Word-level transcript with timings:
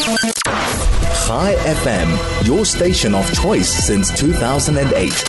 Chai 0.00 1.54
FM, 1.56 2.46
your 2.46 2.64
station 2.64 3.14
of 3.14 3.30
choice 3.34 3.68
since 3.68 4.10
2008. 4.18 5.24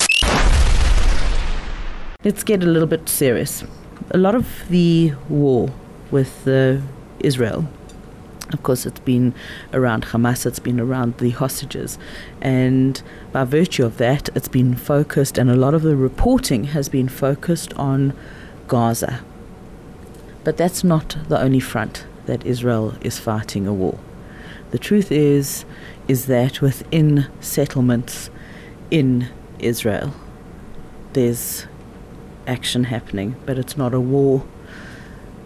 Let's 2.24 2.44
get 2.46 2.64
a 2.64 2.66
little 2.66 2.88
bit 2.88 3.10
serious. 3.10 3.66
A 4.12 4.18
lot 4.18 4.34
of 4.34 4.48
the 4.70 5.12
war 5.28 5.72
with 6.10 6.48
uh, 6.48 6.78
Israel, 7.20 7.68
of 8.54 8.64
course, 8.64 8.86
it's 8.86 9.02
been 9.02 9.34
around 9.74 10.06
Hamas, 10.06 10.46
it's 10.46 10.60
been 10.60 10.80
around 10.80 11.18
the 11.18 11.32
hostages, 11.32 11.98
and 12.40 13.04
by 13.34 13.44
virtue 13.44 13.84
of 13.84 13.98
that, 13.98 14.30
it's 14.36 14.48
been 14.48 14.74
focused, 14.74 15.38
and 15.38 15.50
a 15.50 15.56
lot 15.56 15.74
of 15.74 15.82
the 15.82 15.98
reporting 15.98 16.66
has 16.76 16.88
been 16.88 17.10
focused 17.10 17.74
on 17.74 18.14
Gaza. 18.70 19.20
But 20.46 20.56
that's 20.56 20.82
not 20.82 21.18
the 21.28 21.42
only 21.42 21.60
front 21.60 22.06
that 22.26 22.46
Israel 22.46 22.96
is 23.02 23.20
fighting 23.20 23.68
a 23.68 23.74
war. 23.74 24.00
The 24.72 24.80
truth 24.80 25.12
is, 25.12 25.66
is 26.08 26.26
that 26.28 26.62
within 26.62 27.28
settlements 27.40 28.30
in 28.90 29.30
Israel, 29.60 30.14
there's 31.14 31.68
action 32.48 32.86
happening, 32.86 33.36
but 33.46 33.58
it's 33.58 33.78
not 33.78 33.94
a 33.94 34.00
war. 34.00 34.46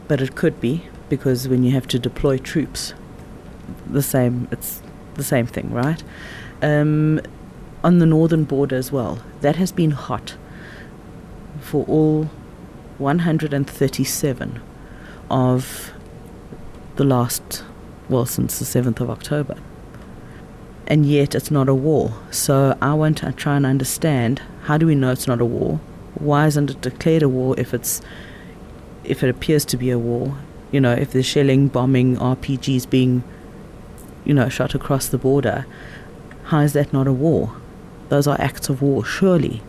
But 0.08 0.22
it 0.22 0.36
could 0.36 0.62
be 0.62 0.86
because 1.10 1.48
when 1.48 1.64
you 1.64 1.72
have 1.72 1.88
to 1.88 2.00
deploy 2.00 2.38
troops, 2.38 2.94
the 3.88 4.04
same 4.04 4.48
it's 4.52 4.82
the 5.16 5.24
same 5.24 5.48
thing, 5.48 5.72
right? 5.72 6.04
Um, 6.62 7.22
on 7.84 8.00
the 8.00 8.06
northern 8.06 8.44
border 8.44 8.76
as 8.76 8.92
well, 8.92 9.20
that 9.42 9.56
has 9.56 9.72
been 9.72 9.92
hot 9.92 10.36
for 11.62 11.86
all 11.86 12.30
137 12.98 14.62
of 15.30 15.94
the 16.96 17.04
last, 17.04 17.64
well, 18.10 18.26
since 18.26 18.60
the 18.60 18.66
7th 18.66 19.00
of 19.00 19.10
October. 19.10 19.56
And 20.88 21.06
yet 21.06 21.34
it's 21.34 21.50
not 21.50 21.68
a 21.68 21.74
war. 21.74 22.14
So 22.32 22.78
I 22.82 22.94
want 22.94 23.18
to 23.20 23.32
try 23.32 23.56
and 23.56 23.66
understand 23.66 24.42
how 24.64 24.78
do 24.78 24.86
we 24.86 24.96
know 24.96 25.12
it's 25.12 25.28
not 25.28 25.42
a 25.42 25.46
war? 25.46 25.80
Why 26.16 26.48
isn't 26.48 26.70
it 26.70 26.82
declared 26.82 27.24
a 27.24 27.30
war 27.30 27.56
if 27.58 27.74
it's 27.74 28.02
if 29.04 29.24
it 29.24 29.30
appears 29.30 29.66
to 29.66 29.78
be 29.78 29.90
a 29.90 30.00
war? 30.00 30.38
You 30.72 30.82
know, 30.82 30.94
if 30.94 31.12
there's 31.12 31.26
shelling, 31.26 31.68
bombing, 31.68 32.18
RPGs 32.18 32.90
being, 32.90 33.24
you 34.26 34.34
know, 34.34 34.50
shot 34.50 34.76
across 34.76 35.08
the 35.08 35.18
border, 35.18 35.66
how 36.46 36.60
is 36.60 36.74
that 36.74 36.94
not 36.94 37.08
a 37.08 37.14
war? 37.14 37.56
Those 38.10 38.28
are 38.28 38.40
acts 38.40 38.70
of 38.70 38.82
war, 38.82 39.04
surely. 39.04 39.62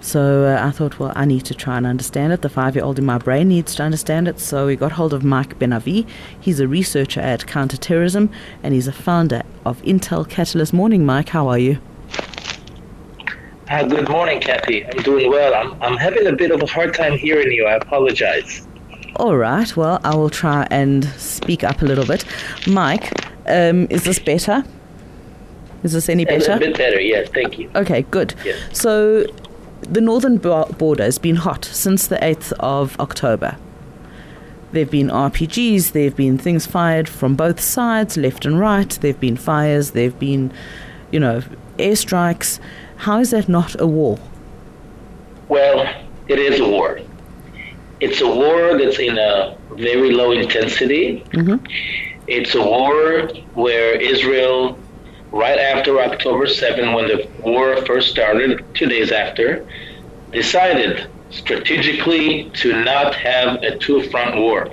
So 0.00 0.44
uh, 0.44 0.64
I 0.64 0.70
thought, 0.70 0.98
well, 0.98 1.12
I 1.16 1.24
need 1.24 1.44
to 1.46 1.54
try 1.54 1.76
and 1.76 1.86
understand 1.86 2.32
it. 2.32 2.42
The 2.42 2.48
five 2.48 2.76
year 2.76 2.84
old 2.84 2.98
in 2.98 3.04
my 3.04 3.18
brain 3.18 3.48
needs 3.48 3.74
to 3.76 3.82
understand 3.82 4.28
it. 4.28 4.38
So 4.38 4.66
we 4.66 4.76
got 4.76 4.92
hold 4.92 5.12
of 5.12 5.24
Mike 5.24 5.58
Ben 5.58 5.72
Avi. 5.72 6.06
He's 6.40 6.60
a 6.60 6.68
researcher 6.68 7.20
at 7.20 7.46
Counterterrorism 7.46 8.30
and 8.62 8.74
he's 8.74 8.86
a 8.86 8.92
founder 8.92 9.42
of 9.64 9.82
Intel 9.82 10.28
Catalyst. 10.28 10.72
Morning, 10.72 11.04
Mike. 11.04 11.30
How 11.30 11.48
are 11.48 11.58
you? 11.58 11.78
Uh, 13.68 13.82
good 13.82 14.08
morning, 14.08 14.40
Kathy. 14.40 14.86
I'm 14.86 15.02
doing 15.02 15.28
well. 15.28 15.52
I'm, 15.54 15.82
I'm 15.82 15.96
having 15.96 16.26
a 16.28 16.32
bit 16.32 16.52
of 16.52 16.62
a 16.62 16.66
hard 16.66 16.94
time 16.94 17.18
hearing 17.18 17.50
you. 17.50 17.66
I 17.66 17.72
apologize. 17.74 18.66
All 19.16 19.36
right. 19.36 19.76
Well, 19.76 20.00
I 20.04 20.14
will 20.14 20.30
try 20.30 20.68
and 20.70 21.04
speak 21.16 21.64
up 21.64 21.82
a 21.82 21.84
little 21.84 22.06
bit. 22.06 22.24
Mike, 22.68 23.12
um, 23.48 23.88
is 23.90 24.04
this 24.04 24.20
better? 24.20 24.62
Is 25.82 25.92
this 25.92 26.08
any 26.08 26.24
better? 26.24 26.52
A 26.52 26.58
bit 26.58 26.76
better, 26.76 27.00
yes. 27.00 27.28
Thank 27.32 27.58
you. 27.58 27.70
Okay, 27.74 28.02
good. 28.02 28.34
Yes. 28.44 28.56
So 28.72 29.26
the 29.90 30.00
northern 30.00 30.38
border 30.38 31.02
has 31.02 31.18
been 31.18 31.36
hot 31.36 31.64
since 31.64 32.06
the 32.06 32.16
8th 32.16 32.52
of 32.60 32.98
October. 33.00 33.56
There 34.72 34.84
have 34.84 34.90
been 34.90 35.08
RPGs, 35.08 35.92
there 35.92 36.04
have 36.04 36.16
been 36.16 36.38
things 36.38 36.66
fired 36.66 37.08
from 37.08 37.36
both 37.36 37.60
sides, 37.60 38.16
left 38.16 38.44
and 38.44 38.58
right, 38.58 38.90
there 39.00 39.12
have 39.12 39.20
been 39.20 39.36
fires, 39.36 39.92
there 39.92 40.04
have 40.04 40.18
been, 40.18 40.52
you 41.10 41.20
know, 41.20 41.42
airstrikes. 41.78 42.58
How 42.96 43.20
is 43.20 43.30
that 43.30 43.48
not 43.48 43.80
a 43.80 43.86
war? 43.86 44.18
Well, 45.48 45.86
it 46.28 46.38
is 46.38 46.60
a 46.60 46.68
war. 46.68 47.00
It's 48.00 48.20
a 48.20 48.26
war 48.26 48.76
that's 48.76 48.98
in 48.98 49.16
a 49.16 49.56
very 49.72 50.12
low 50.12 50.32
intensity. 50.32 51.24
Mm-hmm. 51.30 51.64
It's 52.26 52.54
a 52.54 52.62
war 52.62 53.28
where 53.54 54.00
Israel 54.00 54.76
right 55.32 55.58
after 55.58 56.00
October 56.00 56.46
7, 56.46 56.92
when 56.92 57.08
the 57.08 57.28
war 57.40 57.84
first 57.84 58.10
started, 58.10 58.64
two 58.74 58.86
days 58.86 59.12
after, 59.12 59.66
decided 60.32 61.08
strategically 61.30 62.50
to 62.50 62.84
not 62.84 63.14
have 63.14 63.62
a 63.62 63.76
two 63.78 64.08
front 64.10 64.36
war. 64.36 64.70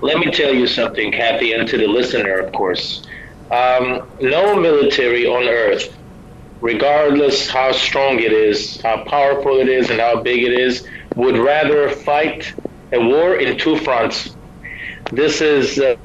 Let 0.00 0.18
me 0.18 0.30
tell 0.30 0.54
you 0.54 0.66
something, 0.66 1.12
Kathy, 1.12 1.52
and 1.52 1.68
to 1.68 1.76
the 1.76 1.86
listener, 1.86 2.38
of 2.38 2.52
course. 2.52 3.06
Um, 3.50 4.08
no 4.20 4.54
military 4.54 5.26
on 5.26 5.48
earth, 5.48 5.96
regardless 6.60 7.50
how 7.50 7.72
strong 7.72 8.20
it 8.20 8.32
is, 8.32 8.80
how 8.80 9.04
powerful 9.04 9.58
it 9.58 9.68
is, 9.68 9.90
and 9.90 10.00
how 10.00 10.22
big 10.22 10.44
it 10.44 10.52
is, 10.52 10.86
would 11.16 11.36
rather 11.36 11.90
fight 11.90 12.52
a 12.92 13.00
war 13.00 13.36
in 13.36 13.58
two 13.58 13.76
fronts 13.78 14.36
this 15.12 15.40
is 15.40 15.78
uh, 15.78 15.96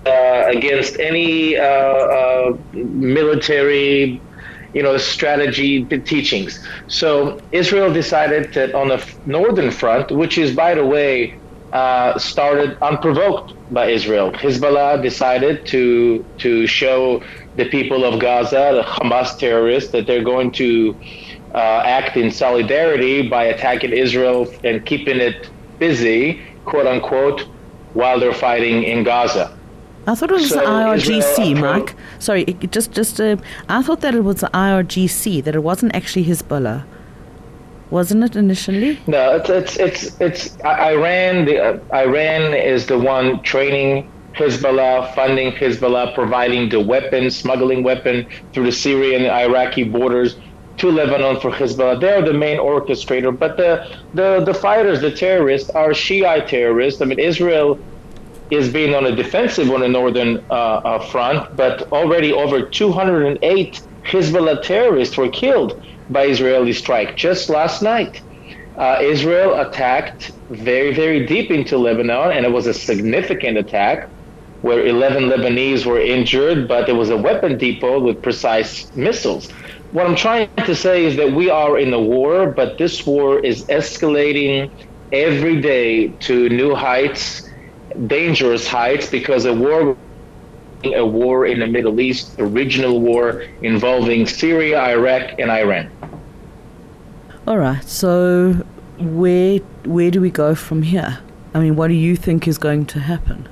against 0.48 1.00
any 1.00 1.58
uh, 1.58 1.64
uh, 1.64 2.58
military, 2.74 4.22
you 4.74 4.84
know, 4.84 4.98
strategy 4.98 5.86
teachings. 5.86 6.60
So 6.88 7.40
Israel 7.52 7.94
decided 7.94 8.54
that 8.54 8.74
on 8.74 8.90
the 8.90 9.06
northern 9.26 9.72
front, 9.72 10.12
which 10.12 10.38
is, 10.38 10.56
by 10.56 10.74
the 10.76 10.86
way, 10.86 11.40
uh, 11.72 12.18
started 12.18 12.78
unprovoked 12.82 13.54
by 13.70 13.88
Israel. 13.88 14.32
Hezbollah 14.32 15.02
decided 15.02 15.66
to 15.68 16.26
to 16.38 16.68
show 16.68 17.22
the 17.56 17.66
people 17.70 18.06
of 18.06 18.20
Gaza, 18.20 18.72
the 18.76 18.84
Hamas 18.84 19.38
terrorists, 19.38 19.92
that 19.92 20.08
they're 20.08 20.24
going 20.24 20.52
to 20.54 20.98
uh, 21.54 21.82
act 21.86 22.18
in 22.18 22.32
solidarity 22.32 23.28
by 23.28 23.44
attacking 23.46 23.92
Israel 23.92 24.48
and 24.64 24.86
keeping 24.86 25.18
it 25.18 25.52
busy, 25.80 26.42
quote 26.66 26.88
unquote, 26.88 27.44
while 27.96 28.20
they're 28.20 28.34
fighting 28.34 28.84
in 28.84 29.04
Gaza. 29.04 29.58
I 30.08 30.14
thought 30.14 30.30
it 30.30 30.34
was 30.34 30.50
so 30.50 30.60
the 30.60 30.66
IRGC, 30.66 31.60
Mike. 31.60 31.96
Sorry, 32.20 32.46
just 32.70 32.92
just 32.92 33.20
uh, 33.20 33.38
I 33.68 33.82
thought 33.82 34.02
that 34.02 34.14
it 34.14 34.24
was 34.24 34.42
the 34.42 34.52
IRGC, 34.54 35.44
that 35.44 35.56
it 35.56 35.64
wasn't 35.64 35.96
actually 35.96 36.26
Hezbollah. 36.26 36.84
Wasn't 37.90 38.24
it 38.24 38.36
initially? 38.36 39.00
No, 39.08 39.38
it's 39.38 39.50
it's 39.50 39.78
it's, 39.78 40.22
it's 40.22 40.64
Iran. 40.64 41.46
The 41.46 41.58
uh, 41.60 41.80
Iran 41.96 42.54
is 42.54 42.86
the 42.86 43.00
one 43.00 43.42
training 43.42 44.12
Hezbollah, 44.34 45.16
funding 45.16 45.54
Hezbollah, 45.54 46.14
providing 46.14 46.70
the 46.70 46.80
weapons, 46.80 47.36
smuggling 47.36 47.82
weapon 47.82 48.28
through 48.54 48.66
the 48.66 48.72
Syrian 48.72 49.26
Iraqi 49.26 49.86
borders 49.86 50.36
to 50.78 50.92
Lebanon 50.92 51.40
for 51.40 51.52
Hezbollah. 51.52 52.00
They're 52.00 52.22
the 52.22 52.34
main 52.34 52.58
orchestrator, 52.58 53.38
but 53.38 53.58
the, 53.58 53.98
the, 54.14 54.44
the 54.46 54.54
fighters, 54.54 55.02
the 55.02 55.12
terrorists, 55.12 55.70
are 55.70 55.94
Shiite 55.94 56.48
terrorists. 56.48 57.02
I 57.02 57.06
mean, 57.06 57.20
Israel 57.20 57.80
is 58.52 58.72
being 58.72 58.94
on 58.94 59.06
a 59.06 59.16
defensive 59.16 59.72
on 59.72 59.82
the 59.82 59.88
northern 59.88 60.44
uh, 60.50 60.54
uh, 60.54 61.00
front, 61.08 61.56
but 61.56 61.92
already 61.92 62.32
over 62.32 62.62
208 62.62 63.82
Hezbollah 64.04 64.62
terrorists 64.62 65.18
were 65.18 65.30
killed 65.30 65.82
by 66.10 66.26
Israeli 66.26 66.74
strike 66.74 67.16
just 67.16 67.50
last 67.50 67.82
night. 67.82 68.22
Uh, 68.78 69.00
Israel 69.02 69.60
attacked 69.62 70.32
very, 70.50 70.94
very 70.94 71.26
deep 71.26 71.50
into 71.50 71.78
Lebanon, 71.78 72.32
and 72.32 72.46
it 72.46 72.52
was 72.52 72.68
a 72.68 72.74
significant 72.74 73.58
attack 73.58 74.10
where 74.62 74.86
11 74.86 75.24
Lebanese 75.24 75.86
were 75.86 76.00
injured, 76.00 76.68
but 76.68 76.86
there 76.86 76.96
was 76.96 77.10
a 77.10 77.18
weapon 77.18 77.58
depot 77.58 78.00
with 78.00 78.22
precise 78.22 78.94
missiles 78.96 79.52
what 79.96 80.06
I'm 80.06 80.16
trying 80.18 80.54
to 80.58 80.76
say 80.76 81.06
is 81.06 81.16
that 81.16 81.32
we 81.32 81.50
are 81.50 81.80
in 81.80 81.94
a 81.94 82.00
war, 82.00 82.48
but 82.52 82.78
this 82.78 83.06
war 83.06 83.40
is 83.40 83.64
escalating 83.68 84.70
every 85.14 85.62
day 85.62 86.10
to 86.28 86.50
new 86.50 86.76
heights, 86.76 87.50
dangerous 88.06 88.68
heights, 88.68 89.10
because 89.10 89.46
a 89.46 89.54
war 89.54 89.96
a 90.84 91.06
war 91.06 91.46
in 91.46 91.60
the 91.60 91.68
Middle 91.68 92.02
East, 92.02 92.38
a 92.40 92.46
regional 92.46 93.00
war 93.00 93.46
involving 93.62 94.28
Syria, 94.28 94.82
Iraq, 94.82 95.40
and 95.40 95.50
Iran. 95.50 95.90
All 97.48 97.58
right. 97.58 97.82
So 97.86 98.66
where 99.00 99.60
where 99.86 100.12
do 100.12 100.20
we 100.20 100.30
go 100.30 100.56
from 100.56 100.82
here? 100.82 101.20
I 101.54 101.62
mean, 101.62 101.78
what 101.78 101.88
do 101.88 101.94
you 101.94 102.18
think 102.18 102.50
is 102.50 102.58
going 102.58 102.86
to 102.88 103.00
happen? 103.00 103.48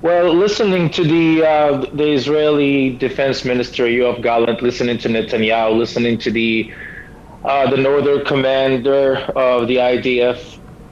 Well, 0.00 0.32
listening 0.32 0.90
to 0.90 1.02
the 1.02 1.44
uh, 1.44 1.86
the 1.92 2.12
Israeli 2.12 2.96
Defense 2.98 3.44
Minister 3.44 3.84
Yoav 3.86 4.22
Gallant, 4.22 4.62
listening 4.62 4.98
to 4.98 5.08
Netanyahu, 5.08 5.76
listening 5.76 6.18
to 6.18 6.30
the 6.30 6.72
uh, 7.44 7.68
the 7.68 7.76
Northern 7.78 8.24
Commander 8.24 9.16
of 9.34 9.66
the 9.66 9.76
IDF, 9.76 10.38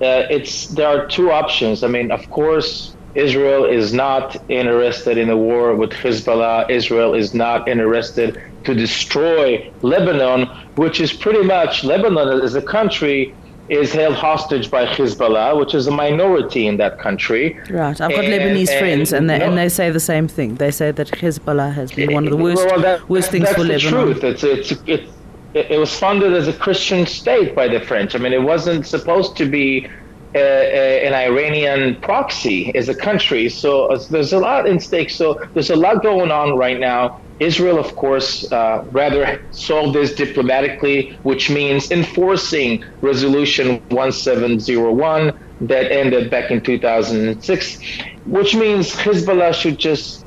uh, 0.00 0.26
it's 0.30 0.66
there 0.68 0.88
are 0.88 1.06
two 1.06 1.30
options. 1.30 1.84
I 1.84 1.88
mean, 1.88 2.10
of 2.10 2.28
course, 2.30 2.96
Israel 3.14 3.64
is 3.64 3.94
not 3.94 4.36
interested 4.48 5.18
in 5.18 5.30
a 5.30 5.36
war 5.36 5.76
with 5.76 5.90
Hezbollah. 5.90 6.68
Israel 6.68 7.14
is 7.14 7.32
not 7.32 7.68
interested 7.68 8.36
to 8.64 8.74
destroy 8.74 9.62
Lebanon, 9.82 10.48
which 10.74 11.00
is 11.00 11.12
pretty 11.12 11.44
much 11.44 11.84
Lebanon 11.84 12.42
is 12.42 12.56
a 12.56 12.62
country 12.62 13.36
is 13.68 13.92
held 13.92 14.14
hostage 14.14 14.70
by 14.70 14.86
Hezbollah, 14.86 15.58
which 15.58 15.74
is 15.74 15.86
a 15.86 15.90
minority 15.90 16.66
in 16.66 16.76
that 16.76 16.98
country. 16.98 17.58
Right. 17.70 18.00
I've 18.00 18.10
got 18.10 18.24
and, 18.24 18.32
Lebanese 18.32 18.70
and, 18.70 18.78
friends, 18.78 19.12
and 19.12 19.28
they, 19.28 19.38
no, 19.38 19.46
and 19.46 19.58
they 19.58 19.68
say 19.68 19.90
the 19.90 20.00
same 20.00 20.28
thing. 20.28 20.54
They 20.56 20.70
say 20.70 20.92
that 20.92 21.08
Hezbollah 21.08 21.72
has 21.74 21.92
been 21.92 22.12
one 22.12 22.24
of 22.24 22.30
the 22.30 22.36
worst, 22.36 22.64
well, 22.66 22.80
that, 22.80 23.08
worst 23.08 23.30
things 23.30 23.48
for 23.50 23.64
Lebanon. 23.64 24.20
That's 24.20 24.40
the 24.40 24.48
truth. 24.48 24.70
It's, 24.70 24.70
it's, 24.70 24.82
it's, 24.86 25.12
it 25.54 25.78
was 25.78 25.92
funded 25.98 26.34
as 26.34 26.48
a 26.48 26.52
Christian 26.52 27.06
state 27.06 27.54
by 27.54 27.66
the 27.66 27.80
French. 27.80 28.14
I 28.14 28.18
mean, 28.18 28.32
it 28.32 28.42
wasn't 28.42 28.86
supposed 28.86 29.36
to 29.38 29.48
be 29.48 29.88
uh, 30.34 30.38
an 30.38 31.14
Iranian 31.14 31.98
proxy 32.02 32.74
as 32.76 32.90
a 32.90 32.94
country. 32.94 33.48
So 33.48 33.86
uh, 33.86 33.98
there's 34.10 34.34
a 34.34 34.38
lot 34.38 34.66
in 34.66 34.78
stake. 34.78 35.08
So 35.08 35.40
there's 35.54 35.70
a 35.70 35.76
lot 35.76 36.02
going 36.02 36.30
on 36.30 36.58
right 36.58 36.78
now. 36.78 37.20
Israel, 37.38 37.78
of 37.78 37.94
course, 37.96 38.50
uh, 38.50 38.82
rather 38.90 39.40
solve 39.50 39.92
this 39.92 40.14
diplomatically, 40.14 41.18
which 41.22 41.50
means 41.50 41.90
enforcing 41.90 42.82
Resolution 43.00 43.82
1701 43.90 45.32
that 45.60 45.90
ended 45.92 46.30
back 46.30 46.50
in 46.50 46.60
2006, 46.62 47.78
which 48.24 48.54
means 48.54 48.92
Hezbollah 48.92 49.54
should 49.54 49.78
just 49.78 50.24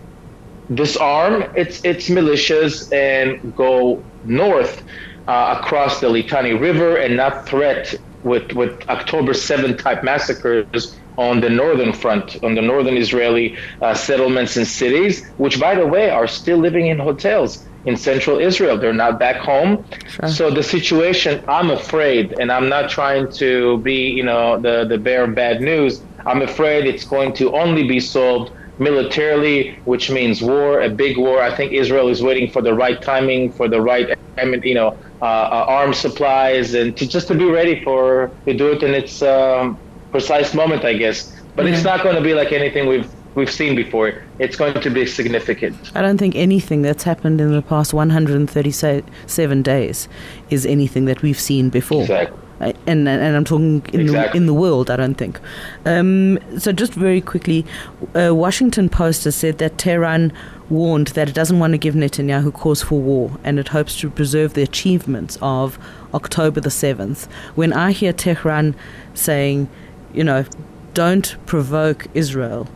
disarm 0.73 1.45
its 1.55 1.83
its 1.83 2.09
militias 2.09 2.91
and 2.93 3.55
go 3.55 4.05
north 4.23 4.83
uh, 5.27 5.57
across 5.59 5.99
the 5.99 6.07
Litani 6.07 6.59
River 6.59 6.95
and 6.97 7.17
not 7.17 7.47
threat 7.47 7.93
with 8.21 8.53
with 8.53 8.77
October 8.89 9.33
7 9.33 9.77
type 9.77 10.03
massacres 10.03 10.95
on 11.17 11.41
the 11.41 11.49
northern 11.49 11.93
front, 11.93 12.37
on 12.43 12.55
the 12.55 12.61
northern 12.61 12.97
Israeli 12.97 13.57
uh, 13.81 13.93
settlements 13.93 14.57
and 14.57 14.67
cities, 14.67 15.25
which, 15.37 15.59
by 15.59 15.75
the 15.75 15.85
way, 15.85 16.09
are 16.09 16.27
still 16.27 16.57
living 16.57 16.87
in 16.87 16.97
hotels 16.99 17.65
in 17.85 17.95
central 17.95 18.39
Israel. 18.39 18.77
They're 18.77 18.93
not 18.93 19.19
back 19.19 19.37
home. 19.37 19.85
Sure. 20.07 20.29
So 20.29 20.51
the 20.51 20.63
situation, 20.63 21.43
I'm 21.47 21.69
afraid, 21.71 22.33
and 22.39 22.51
I'm 22.51 22.69
not 22.69 22.89
trying 22.89 23.31
to 23.33 23.77
be, 23.79 24.09
you 24.09 24.23
know, 24.23 24.59
the, 24.59 24.85
the 24.85 24.97
bearer 24.97 25.25
of 25.25 25.35
bad 25.35 25.61
news. 25.61 26.01
I'm 26.25 26.41
afraid 26.41 26.85
it's 26.85 27.05
going 27.05 27.33
to 27.35 27.53
only 27.53 27.87
be 27.87 27.99
solved 27.99 28.51
militarily, 28.79 29.77
which 29.83 30.09
means 30.09 30.41
war, 30.41 30.81
a 30.81 30.89
big 30.89 31.17
war. 31.17 31.41
I 31.41 31.53
think 31.55 31.73
Israel 31.73 32.07
is 32.09 32.23
waiting 32.23 32.49
for 32.49 32.61
the 32.61 32.73
right 32.73 33.01
timing, 33.01 33.51
for 33.51 33.67
the 33.67 33.81
right, 33.81 34.17
you 34.63 34.73
know, 34.73 34.97
uh, 35.21 35.25
uh, 35.25 35.65
arms 35.67 35.97
supplies, 35.97 36.73
and 36.73 36.95
to 36.97 37.05
just 37.05 37.27
to 37.27 37.35
be 37.35 37.45
ready 37.45 37.83
for 37.83 38.31
to 38.47 38.53
do 38.53 38.71
it 38.71 38.81
in 38.83 38.93
its 38.93 39.21
um, 39.21 39.77
precise 40.11 40.53
moment, 40.53 40.85
I 40.85 40.93
guess. 40.93 41.35
But 41.55 41.65
yeah. 41.65 41.73
it's 41.73 41.83
not 41.83 42.03
going 42.03 42.15
to 42.15 42.21
be 42.21 42.33
like 42.33 42.51
anything 42.51 42.87
we've 42.87 43.09
we've 43.35 43.51
seen 43.51 43.75
before. 43.75 44.21
It's 44.39 44.55
going 44.55 44.79
to 44.79 44.89
be 44.89 45.05
significant. 45.05 45.91
I 45.95 46.01
don't 46.01 46.17
think 46.17 46.35
anything 46.35 46.81
that's 46.81 47.03
happened 47.03 47.39
in 47.41 47.51
the 47.51 47.61
past 47.61 47.93
137 47.93 49.61
days 49.61 50.09
is 50.49 50.65
anything 50.65 51.05
that 51.05 51.21
we've 51.21 51.39
seen 51.39 51.69
before. 51.69 52.01
Exactly. 52.01 52.37
And, 52.59 53.07
and 53.07 53.37
I'm 53.37 53.45
talking 53.45 53.81
in, 53.93 54.01
exactly. 54.01 54.31
the, 54.31 54.37
in 54.37 54.45
the 54.45 54.53
world, 54.53 54.91
I 54.91 54.97
don't 54.97 55.15
think. 55.15 55.39
Um, 55.85 56.37
so, 56.57 56.73
just 56.73 56.93
very 56.93 57.21
quickly, 57.21 57.65
uh, 58.13 58.35
Washington 58.35 58.89
Post 58.89 59.23
has 59.23 59.35
said 59.37 59.59
that 59.59 59.77
Tehran 59.77 60.33
warned 60.69 61.07
that 61.09 61.29
it 61.29 61.35
doesn't 61.35 61.59
want 61.59 61.71
to 61.71 61.77
give 61.77 61.95
Netanyahu 61.95 62.53
cause 62.53 62.83
for 62.83 62.99
war 62.99 63.31
and 63.45 63.59
it 63.59 63.69
hopes 63.69 63.97
to 64.01 64.09
preserve 64.09 64.55
the 64.55 64.61
achievements 64.61 65.37
of 65.41 65.79
October 66.13 66.59
the 66.59 66.69
7th. 66.69 67.27
When 67.55 67.71
I 67.71 67.91
hear 67.93 68.11
Tehran 68.11 68.75
saying, 69.13 69.69
you 70.13 70.23
know, 70.23 70.45
don't 70.93 71.35
provoke 71.45 72.07
Israel 72.13 72.67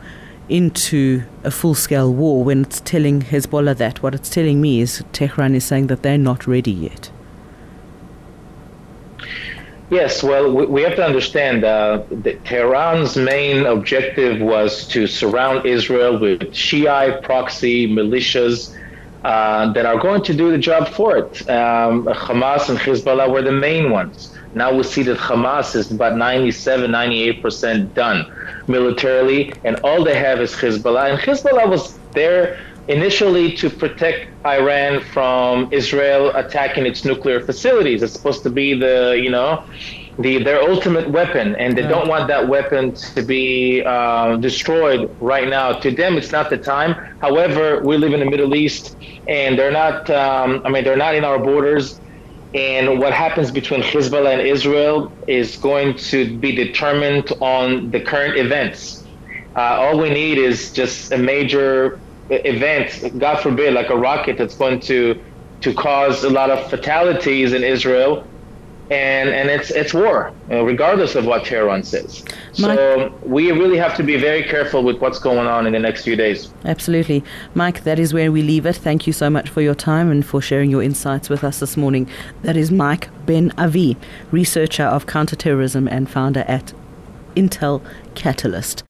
into 0.48 1.22
a 1.42 1.50
full 1.50 1.74
scale 1.74 2.12
war 2.12 2.44
when 2.44 2.62
it's 2.62 2.80
telling 2.80 3.22
Hezbollah 3.22 3.76
that. 3.78 4.02
What 4.02 4.14
it's 4.14 4.28
telling 4.28 4.60
me 4.60 4.80
is 4.80 5.02
Tehran 5.12 5.54
is 5.54 5.64
saying 5.64 5.86
that 5.88 6.02
they're 6.02 6.18
not 6.18 6.46
ready 6.46 6.70
yet. 6.70 7.10
Yes, 9.90 10.22
well, 10.22 10.50
we 10.50 10.82
have 10.82 10.96
to 10.96 11.04
understand 11.04 11.62
uh, 11.62 12.02
that 12.10 12.42
Tehran's 12.44 13.16
main 13.16 13.66
objective 13.66 14.40
was 14.40 14.88
to 14.88 15.06
surround 15.06 15.66
Israel 15.66 16.18
with 16.18 16.54
Shiite 16.54 17.22
proxy 17.22 17.86
militias 17.86 18.74
uh, 19.24 19.72
that 19.72 19.84
are 19.84 19.98
going 19.98 20.22
to 20.22 20.34
do 20.34 20.50
the 20.50 20.58
job 20.58 20.88
for 20.88 21.18
it. 21.18 21.48
Um, 21.50 22.04
Hamas 22.06 22.70
and 22.70 22.78
Hezbollah 22.78 23.30
were 23.30 23.42
the 23.42 23.52
main 23.52 23.90
ones. 23.90 24.34
Now 24.54 24.72
we 24.74 24.84
see 24.84 25.02
that 25.04 25.18
Hamas 25.18 25.74
is 25.74 25.90
about 25.90 26.16
97, 26.16 26.90
98% 26.90 27.94
done 27.94 28.32
militarily, 28.68 29.52
and 29.64 29.76
all 29.80 30.04
they 30.04 30.16
have 30.16 30.40
is 30.40 30.52
Hezbollah. 30.52 31.10
And 31.10 31.20
Hezbollah 31.20 31.68
was 31.68 31.98
there 32.12 32.58
initially 32.88 33.56
to 33.56 33.70
protect 33.70 34.28
Iran 34.46 35.00
from 35.00 35.72
Israel 35.72 36.30
attacking 36.36 36.86
its 36.86 37.04
nuclear 37.04 37.40
facilities. 37.40 38.02
It's 38.02 38.12
supposed 38.12 38.42
to 38.44 38.50
be 38.50 38.74
the, 38.74 39.18
you 39.20 39.30
know, 39.30 39.64
the 40.18 40.42
their 40.42 40.60
ultimate 40.62 41.10
weapon, 41.10 41.56
and 41.56 41.76
they 41.76 41.82
yeah. 41.82 41.88
don't 41.88 42.08
want 42.08 42.28
that 42.28 42.46
weapon 42.48 42.94
to 42.94 43.22
be 43.22 43.82
uh, 43.84 44.36
destroyed 44.36 45.10
right 45.20 45.48
now. 45.48 45.72
To 45.72 45.90
them, 45.90 46.16
it's 46.16 46.30
not 46.30 46.50
the 46.50 46.58
time. 46.58 46.94
However, 47.20 47.80
we 47.82 47.96
live 47.96 48.12
in 48.12 48.20
the 48.20 48.26
Middle 48.26 48.54
East, 48.54 48.96
and 49.26 49.58
they're 49.58 49.72
not. 49.72 50.08
Um, 50.10 50.62
I 50.64 50.68
mean, 50.68 50.84
they're 50.84 50.96
not 50.96 51.14
in 51.14 51.24
our 51.24 51.38
borders. 51.38 52.00
And 52.54 53.00
what 53.00 53.12
happens 53.12 53.50
between 53.50 53.82
Hezbollah 53.82 54.38
and 54.38 54.42
Israel 54.42 55.18
is 55.28 55.56
going 55.56 55.96
to 56.10 56.38
be 56.38 56.54
determined 56.54 57.28
on 57.40 57.90
the 57.90 58.00
current 58.00 58.38
events. 58.38 59.04
Uh, 59.56 59.78
all 59.80 59.98
we 59.98 60.10
need 60.10 60.38
is 60.38 60.72
just 60.72 61.12
a 61.12 61.18
major 61.18 62.00
event, 62.30 63.18
God 63.18 63.40
forbid, 63.40 63.74
like 63.74 63.90
a 63.90 63.96
rocket 63.96 64.38
that's 64.38 64.56
going 64.56 64.80
to 64.82 65.20
to 65.62 65.74
cause 65.74 66.24
a 66.24 66.30
lot 66.30 66.50
of 66.50 66.68
fatalities 66.68 67.54
in 67.54 67.64
Israel, 67.64 68.28
and 68.90 69.30
and 69.30 69.48
it's 69.48 69.70
it's 69.70 69.94
war, 69.94 70.32
uh, 70.50 70.62
regardless 70.62 71.14
of 71.14 71.24
what 71.24 71.44
Tehran 71.44 71.82
says. 71.82 72.24
Mike, 72.58 72.78
so 72.78 73.12
we 73.24 73.50
really 73.52 73.78
have 73.78 73.96
to 73.96 74.02
be 74.02 74.16
very 74.16 74.42
careful 74.42 74.82
with 74.82 74.98
what's 74.98 75.18
going 75.18 75.46
on 75.46 75.66
in 75.66 75.72
the 75.72 75.78
next 75.78 76.04
few 76.04 76.16
days. 76.16 76.52
Absolutely, 76.64 77.24
Mike. 77.54 77.84
That 77.84 77.98
is 77.98 78.12
where 78.12 78.30
we 78.30 78.42
leave 78.42 78.66
it. 78.66 78.76
Thank 78.76 79.06
you 79.06 79.12
so 79.12 79.30
much 79.30 79.48
for 79.48 79.60
your 79.60 79.74
time 79.74 80.10
and 80.10 80.24
for 80.24 80.42
sharing 80.42 80.70
your 80.70 80.82
insights 80.82 81.28
with 81.28 81.44
us 81.44 81.60
this 81.60 81.76
morning. 81.76 82.08
That 82.42 82.56
is 82.56 82.70
Mike 82.70 83.08
Ben 83.26 83.52
Avi, 83.56 83.96
researcher 84.30 84.84
of 84.84 85.06
counterterrorism 85.06 85.88
and 85.88 86.10
founder 86.10 86.44
at 86.46 86.72
Intel 87.36 87.82
Catalyst. 88.14 88.82